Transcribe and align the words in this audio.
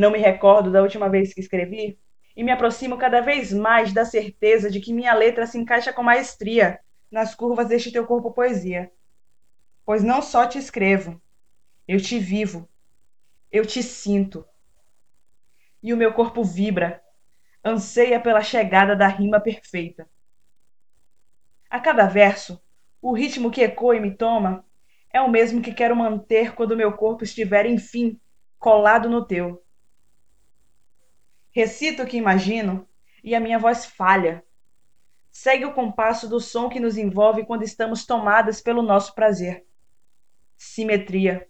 Não 0.00 0.10
me 0.10 0.18
recordo 0.18 0.72
da 0.72 0.80
última 0.80 1.10
vez 1.10 1.34
que 1.34 1.40
escrevi 1.40 1.98
e 2.34 2.42
me 2.42 2.50
aproximo 2.50 2.96
cada 2.96 3.20
vez 3.20 3.52
mais 3.52 3.92
da 3.92 4.02
certeza 4.02 4.70
de 4.70 4.80
que 4.80 4.94
minha 4.94 5.12
letra 5.12 5.46
se 5.46 5.58
encaixa 5.58 5.92
com 5.92 6.02
maestria 6.02 6.80
nas 7.10 7.34
curvas 7.34 7.68
deste 7.68 7.92
teu 7.92 8.06
corpo 8.06 8.32
poesia. 8.32 8.90
Pois 9.84 10.02
não 10.02 10.22
só 10.22 10.46
te 10.46 10.56
escrevo, 10.56 11.20
eu 11.86 12.00
te 12.00 12.18
vivo, 12.18 12.66
eu 13.52 13.66
te 13.66 13.82
sinto. 13.82 14.42
E 15.82 15.92
o 15.92 15.98
meu 15.98 16.14
corpo 16.14 16.42
vibra, 16.42 17.02
anseia 17.62 18.18
pela 18.18 18.40
chegada 18.40 18.96
da 18.96 19.06
rima 19.06 19.38
perfeita. 19.38 20.08
A 21.68 21.78
cada 21.78 22.06
verso, 22.06 22.58
o 23.02 23.12
ritmo 23.12 23.50
que 23.50 23.60
ecoa 23.60 23.96
e 23.96 24.00
me 24.00 24.16
toma 24.16 24.64
é 25.12 25.20
o 25.20 25.28
mesmo 25.28 25.60
que 25.60 25.74
quero 25.74 25.94
manter 25.94 26.54
quando 26.54 26.74
meu 26.74 26.90
corpo 26.94 27.22
estiver, 27.22 27.66
enfim, 27.66 28.18
colado 28.58 29.06
no 29.10 29.26
teu. 29.26 29.62
Recito 31.52 32.02
o 32.02 32.06
que 32.06 32.16
imagino 32.16 32.88
e 33.24 33.34
a 33.34 33.40
minha 33.40 33.58
voz 33.58 33.84
falha. 33.84 34.44
Segue 35.30 35.64
o 35.64 35.72
compasso 35.72 36.28
do 36.28 36.40
som 36.40 36.68
que 36.68 36.80
nos 36.80 36.96
envolve 36.96 37.44
quando 37.44 37.62
estamos 37.62 38.06
tomadas 38.06 38.60
pelo 38.60 38.82
nosso 38.82 39.14
prazer. 39.14 39.64
Simetria. 40.56 41.48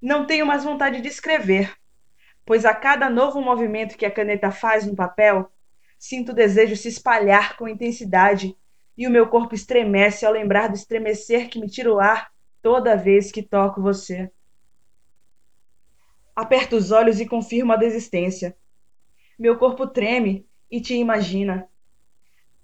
Não 0.00 0.26
tenho 0.26 0.46
mais 0.46 0.62
vontade 0.62 1.00
de 1.00 1.08
escrever, 1.08 1.74
pois 2.44 2.64
a 2.64 2.74
cada 2.74 3.10
novo 3.10 3.40
movimento 3.40 3.96
que 3.96 4.06
a 4.06 4.10
caneta 4.10 4.50
faz 4.50 4.86
no 4.86 4.94
papel, 4.94 5.50
sinto 5.98 6.32
o 6.32 6.34
desejo 6.34 6.76
se 6.76 6.88
espalhar 6.88 7.56
com 7.56 7.68
intensidade 7.68 8.56
e 8.96 9.06
o 9.06 9.10
meu 9.10 9.28
corpo 9.28 9.54
estremece 9.54 10.24
ao 10.24 10.32
lembrar 10.32 10.68
do 10.68 10.74
estremecer 10.74 11.48
que 11.48 11.58
me 11.58 11.68
tira 11.68 11.92
o 11.92 11.98
ar 11.98 12.30
toda 12.62 12.96
vez 12.96 13.32
que 13.32 13.42
toco 13.42 13.82
você. 13.82 14.30
Aperto 16.36 16.76
os 16.76 16.90
olhos 16.90 17.18
e 17.18 17.24
confirmo 17.24 17.72
a 17.72 17.76
desistência. 17.76 18.54
Meu 19.38 19.56
corpo 19.56 19.86
treme 19.86 20.46
e 20.70 20.82
te 20.82 20.92
imagina. 20.94 21.66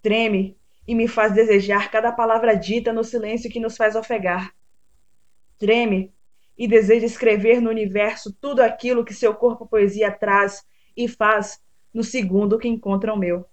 Treme 0.02 0.58
e 0.86 0.94
me 0.94 1.08
faz 1.08 1.32
desejar 1.32 1.90
cada 1.90 2.12
palavra 2.12 2.54
dita 2.54 2.92
no 2.92 3.02
silêncio 3.02 3.50
que 3.50 3.58
nos 3.58 3.74
faz 3.74 3.96
ofegar. 3.96 4.54
Treme 5.58 6.12
e 6.58 6.68
deseja 6.68 7.06
escrever 7.06 7.62
no 7.62 7.70
universo 7.70 8.36
tudo 8.38 8.60
aquilo 8.60 9.06
que 9.06 9.14
seu 9.14 9.34
corpo 9.34 9.66
poesia 9.66 10.12
traz 10.12 10.66
e 10.94 11.08
faz 11.08 11.58
no 11.94 12.04
segundo 12.04 12.58
que 12.58 12.68
encontra 12.68 13.14
o 13.14 13.18
meu. 13.18 13.46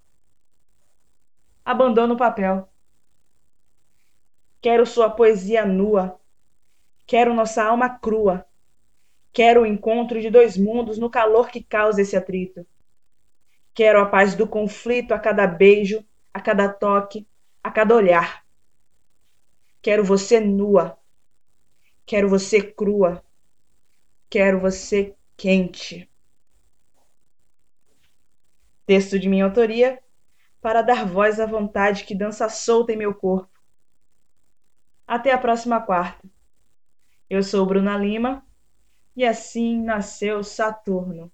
Abandono 1.63 2.16
o 2.16 2.17
papel. 2.17 2.67
Quero 4.59 4.85
sua 4.85 5.09
poesia 5.09 5.66
nua. 5.66 6.19
Quero 7.07 7.33
nossa 7.33 7.63
alma 7.63 7.97
crua 7.97 8.48
Quero 9.31 9.61
o 9.61 9.66
encontro 9.66 10.19
de 10.19 10.30
dois 10.30 10.58
mundos 10.58 10.97
no 10.97 11.09
calor 11.09 11.49
que 11.49 11.63
causa 11.63 12.02
esse 12.02 12.16
atrito. 12.16 12.66
Quero 13.73 14.02
a 14.02 14.05
paz 14.05 14.35
do 14.35 14.47
conflito 14.47 15.13
a 15.13 15.19
cada 15.19 15.45
beijo, 15.45 16.03
a 16.33 16.41
cada 16.41 16.67
toque, 16.67 17.27
a 17.63 17.72
cada 17.72 17.95
olhar. 17.95 18.44
Quero 19.81 20.03
você 20.03 20.39
nua. 20.39 20.97
Quero 22.05 22.27
você 22.27 22.61
crua. 22.61 23.23
Quero 24.30 24.59
você 24.59 25.16
quente. 25.38 26.09
Texto 28.85 29.19
de 29.19 29.30
minha 29.30 29.45
autoria 29.45 30.02
para 30.59 30.81
dar 30.81 31.05
voz 31.05 31.39
à 31.39 31.45
vontade 31.45 32.03
que 32.03 32.16
dança 32.16 32.50
solta 32.50 32.91
em 32.91 32.97
meu 32.97 33.13
corpo. 33.13 33.50
Até 35.07 35.31
a 35.31 35.38
próxima 35.38 35.80
quarta. 35.80 36.27
Eu 37.30 37.41
sou 37.41 37.66
Bruna 37.66 37.95
Lima 37.95 38.45
e 39.20 39.25
assim 39.25 39.81
nasceu 39.84 40.42
Saturno. 40.44 41.30